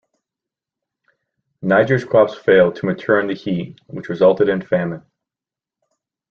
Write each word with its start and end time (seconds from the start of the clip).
Niger's 1.61 2.03
crops 2.03 2.33
failed 2.33 2.75
to 2.77 2.87
mature 2.87 3.19
in 3.19 3.27
the 3.27 3.35
heat 3.35 3.77
which 3.85 4.09
resulted 4.09 4.49
in 4.49 4.59
famine. 4.59 5.03